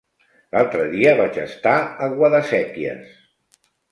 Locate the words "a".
2.05-2.09